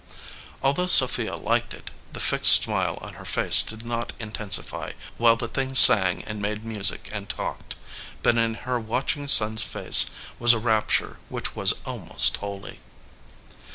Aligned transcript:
Although 0.63 0.87
Sophia 0.87 1.35
liked 1.35 1.75
it, 1.75 1.91
the 2.11 2.19
fixed 2.19 2.63
smile 2.63 2.97
on 3.03 3.13
her 3.13 3.23
face 3.23 3.61
did 3.61 3.85
not 3.85 4.13
intensify 4.19 4.93
while 5.17 5.35
the 5.35 5.47
thing 5.47 5.75
sang 5.75 6.23
and 6.23 6.41
made 6.41 6.65
music 6.65 7.07
and 7.11 7.29
talked, 7.29 7.75
but 8.23 8.35
in 8.35 8.55
her 8.55 8.79
watching 8.79 9.27
son 9.27 9.53
s 9.53 9.61
face 9.61 10.09
was 10.39 10.53
a 10.53 10.57
rapture 10.57 11.19
which 11.29 11.55
was 11.55 11.75
al 11.85 11.99
most 11.99 12.37
holy. 12.37 12.79